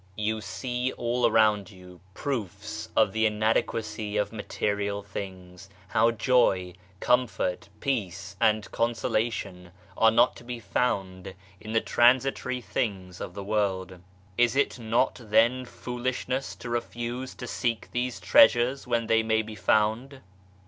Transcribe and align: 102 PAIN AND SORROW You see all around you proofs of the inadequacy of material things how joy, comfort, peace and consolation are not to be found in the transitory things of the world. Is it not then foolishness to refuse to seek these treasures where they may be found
102 0.17 0.17
PAIN 0.17 0.33
AND 0.33 0.33
SORROW 0.33 0.37
You 0.37 0.41
see 0.87 0.93
all 0.93 1.27
around 1.27 1.69
you 1.69 2.01
proofs 2.15 2.89
of 2.95 3.13
the 3.13 3.27
inadequacy 3.27 4.17
of 4.17 4.33
material 4.33 5.03
things 5.03 5.69
how 5.89 6.09
joy, 6.09 6.73
comfort, 6.99 7.69
peace 7.81 8.35
and 8.41 8.71
consolation 8.71 9.69
are 9.95 10.09
not 10.09 10.35
to 10.37 10.43
be 10.43 10.59
found 10.59 11.35
in 11.59 11.73
the 11.73 11.81
transitory 11.81 12.61
things 12.61 13.21
of 13.21 13.35
the 13.35 13.43
world. 13.43 13.99
Is 14.39 14.55
it 14.55 14.79
not 14.79 15.21
then 15.23 15.65
foolishness 15.65 16.55
to 16.55 16.69
refuse 16.71 17.35
to 17.35 17.45
seek 17.45 17.91
these 17.91 18.19
treasures 18.19 18.87
where 18.87 19.05
they 19.05 19.21
may 19.21 19.43
be 19.43 19.53
found 19.53 20.21